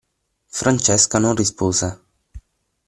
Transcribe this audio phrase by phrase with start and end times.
[0.47, 1.87] Francesca non rispose.